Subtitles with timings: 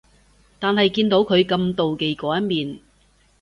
[0.57, 2.79] 但係見到佢咁妒忌嗰一面